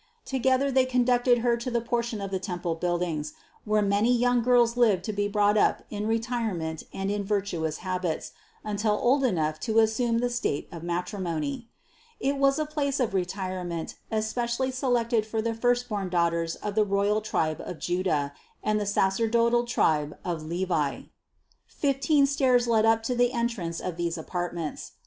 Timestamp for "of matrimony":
10.71-11.69